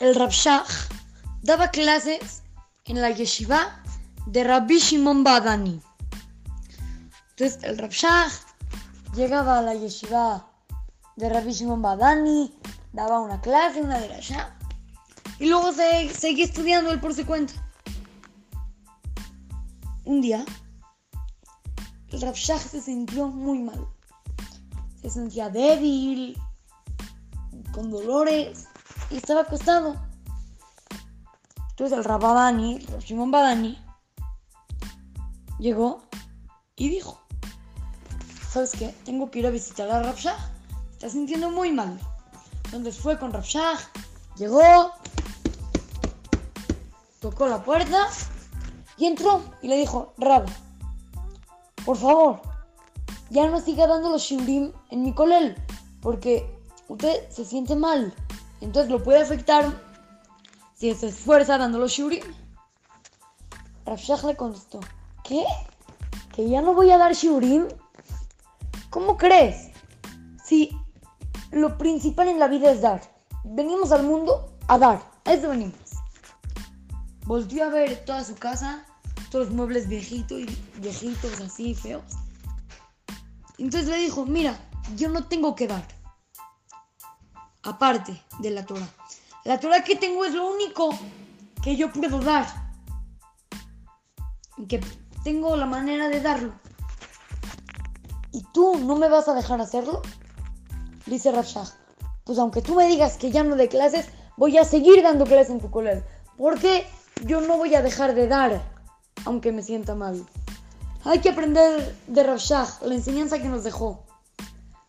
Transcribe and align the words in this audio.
el 0.00 0.14
Rabshah 0.14 0.64
daba 1.42 1.70
clases 1.70 2.42
en 2.84 3.00
la 3.00 3.10
yeshiva 3.10 3.82
de 4.26 4.44
Rabbi 4.44 4.78
Shimon 4.78 5.24
Badani. 5.24 5.80
Entonces 7.30 7.62
el 7.62 7.78
Rabshah 7.78 8.28
llegaba 9.14 9.58
a 9.58 9.62
la 9.62 9.74
yeshiva 9.74 10.46
de 11.16 11.28
Rabbi 11.28 11.52
Shimon 11.52 11.82
Badani, 11.82 12.54
daba 12.92 13.20
una 13.20 13.40
clase, 13.40 13.82
una 13.82 13.98
de 13.98 14.14
allá, 14.14 14.56
y 15.38 15.46
luego 15.46 15.72
se, 15.72 16.12
seguía 16.14 16.44
estudiando 16.44 16.90
él 16.90 17.00
por 17.00 17.14
su 17.14 17.26
cuenta. 17.26 17.54
Un 20.04 20.20
día, 20.20 20.44
el 22.10 22.20
Rabshah 22.20 22.58
se 22.58 22.80
sintió 22.80 23.28
muy 23.28 23.58
mal. 23.58 23.86
Se 25.02 25.10
sentía 25.10 25.50
débil, 25.50 26.40
con 27.72 27.90
dolores, 27.90 28.68
y 29.10 29.16
estaba 29.16 29.42
acostado. 29.42 29.96
Entonces 31.70 31.96
el 31.96 32.04
Rabadani, 32.04 32.78
Shimon 33.00 33.30
Badani, 33.30 33.78
llegó 35.58 36.02
y 36.76 36.88
dijo, 36.88 37.20
¿sabes 38.50 38.72
qué? 38.72 38.94
Tengo 39.04 39.30
que 39.30 39.40
ir 39.40 39.46
a 39.46 39.50
visitar 39.50 39.88
a 39.90 40.02
Rabshah. 40.02 40.36
Está 40.92 41.08
sintiendo 41.08 41.50
muy 41.50 41.72
mal. 41.72 41.98
Entonces 42.64 42.98
fue 42.98 43.18
con 43.18 43.32
Rabshah, 43.32 43.78
llegó, 44.36 44.92
tocó 47.20 47.46
la 47.46 47.62
puerta 47.62 48.08
y 48.96 49.06
entró 49.06 49.42
y 49.62 49.68
le 49.68 49.76
dijo, 49.76 50.12
Rab, 50.18 50.46
por 51.84 51.96
favor, 51.96 52.42
ya 53.30 53.48
no 53.48 53.60
siga 53.60 53.86
dando 53.86 54.10
los 54.10 54.22
shiurim 54.22 54.72
en 54.90 55.02
mi 55.02 55.14
colel, 55.14 55.56
porque 56.02 56.58
usted 56.88 57.30
se 57.30 57.44
siente 57.44 57.76
mal. 57.76 58.12
Entonces 58.60 58.90
lo 58.90 59.02
puede 59.02 59.20
afectar 59.20 59.72
si 60.74 60.94
se 60.94 61.08
esfuerza 61.08 61.58
dando 61.58 61.78
los 61.78 61.92
shiurim. 61.92 62.24
Rabshah 63.86 64.26
le 64.26 64.36
contestó, 64.36 64.80
¿qué? 65.24 65.44
¿Que 66.34 66.48
ya 66.48 66.60
no 66.60 66.74
voy 66.74 66.90
a 66.90 66.98
dar 66.98 67.14
shiurim? 67.14 67.68
¿Cómo 68.90 69.16
crees? 69.16 69.70
Si 70.44 70.70
lo 71.50 71.78
principal 71.78 72.28
en 72.28 72.38
la 72.38 72.48
vida 72.48 72.70
es 72.70 72.82
dar. 72.82 73.00
Venimos 73.44 73.92
al 73.92 74.04
mundo 74.04 74.56
a 74.66 74.78
dar. 74.78 75.02
A 75.24 75.32
eso 75.32 75.48
venimos. 75.48 75.74
Volvió 77.24 77.64
a 77.64 77.68
ver 77.68 78.04
toda 78.04 78.24
su 78.24 78.34
casa, 78.34 78.84
todos 79.30 79.46
los 79.46 79.54
muebles 79.54 79.88
viejitos 79.88 80.40
y 80.40 80.46
viejitos 80.80 81.40
así 81.40 81.74
feos. 81.74 82.04
Entonces 83.58 83.88
le 83.88 83.98
dijo, 83.98 84.24
mira, 84.24 84.58
yo 84.96 85.08
no 85.08 85.24
tengo 85.24 85.54
que 85.54 85.66
dar. 85.66 85.97
Aparte 87.62 88.22
de 88.38 88.50
la 88.50 88.64
Torah. 88.64 88.88
La 89.44 89.58
Torah 89.58 89.82
que 89.82 89.96
tengo 89.96 90.24
es 90.24 90.34
lo 90.34 90.50
único 90.50 90.90
que 91.62 91.76
yo 91.76 91.92
puedo 91.92 92.20
dar. 92.20 92.46
Y 94.56 94.66
que 94.66 94.80
tengo 95.24 95.56
la 95.56 95.66
manera 95.66 96.08
de 96.08 96.20
darlo. 96.20 96.52
¿Y 98.32 98.42
tú 98.52 98.78
no 98.78 98.96
me 98.96 99.08
vas 99.08 99.28
a 99.28 99.34
dejar 99.34 99.60
hacerlo? 99.60 100.02
Dice 101.06 101.32
Rashah. 101.32 101.64
Pues 102.24 102.38
aunque 102.38 102.62
tú 102.62 102.74
me 102.74 102.86
digas 102.86 103.16
que 103.16 103.30
ya 103.30 103.42
no 103.42 103.56
de 103.56 103.68
clases, 103.68 104.06
voy 104.36 104.58
a 104.58 104.64
seguir 104.64 105.02
dando 105.02 105.24
clases 105.24 105.50
en 105.50 105.60
tu 105.60 105.70
colegio. 105.70 106.04
Porque 106.36 106.86
yo 107.24 107.40
no 107.40 107.56
voy 107.56 107.74
a 107.74 107.82
dejar 107.82 108.14
de 108.14 108.28
dar, 108.28 108.62
aunque 109.24 109.50
me 109.50 109.62
sienta 109.62 109.94
mal. 109.94 110.24
Hay 111.04 111.20
que 111.20 111.30
aprender 111.30 111.96
de 112.06 112.22
Rashah, 112.22 112.66
la 112.82 112.94
enseñanza 112.94 113.38
que 113.38 113.48
nos 113.48 113.64
dejó. 113.64 114.04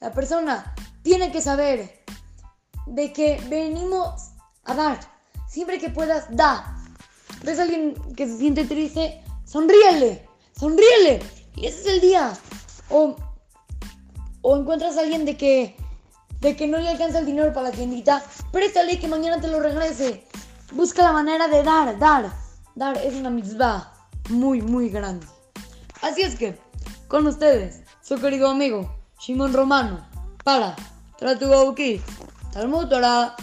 La 0.00 0.12
persona 0.12 0.74
tiene 1.02 1.30
que 1.30 1.40
saber 1.42 2.05
de 2.86 3.12
que 3.12 3.40
venimos 3.48 4.30
a 4.64 4.74
dar. 4.74 5.00
Siempre 5.48 5.78
que 5.78 5.90
puedas, 5.90 6.26
da. 6.30 6.76
¿Ves 7.42 7.58
alguien 7.58 7.94
que 8.14 8.26
se 8.26 8.38
siente 8.38 8.64
triste? 8.64 9.22
Sonríele, 9.44 10.26
sonríele. 10.58 11.22
Y 11.54 11.66
ese 11.66 11.80
es 11.80 11.86
el 11.86 12.00
día. 12.00 12.32
O, 12.90 13.16
o 14.42 14.56
encuentras 14.56 14.96
a 14.96 15.00
alguien 15.00 15.24
de 15.24 15.36
que, 15.36 15.76
de 16.40 16.56
que 16.56 16.66
no 16.66 16.78
le 16.78 16.88
alcanza 16.88 17.18
el 17.18 17.26
dinero 17.26 17.52
para 17.52 17.70
la 17.70 17.76
tiendita. 17.76 18.22
Préstale 18.52 18.98
que 18.98 19.08
mañana 19.08 19.40
te 19.40 19.48
lo 19.48 19.60
regrese. 19.60 20.24
Busca 20.72 21.02
la 21.02 21.12
manera 21.12 21.48
de 21.48 21.62
dar, 21.62 21.98
dar. 21.98 22.32
Dar 22.74 22.98
es 22.98 23.14
una 23.14 23.30
mitzvah 23.30 23.92
muy, 24.28 24.60
muy 24.60 24.88
grande. 24.88 25.26
Así 26.02 26.22
es 26.22 26.36
que, 26.36 26.58
con 27.08 27.26
ustedes, 27.26 27.82
su 28.02 28.20
querido 28.20 28.48
amigo 28.48 28.94
Shimon 29.18 29.52
Romano, 29.52 30.06
para 30.44 30.76
Tratu 31.18 31.48
Talmud 32.56 32.88
Torah. 32.88 33.36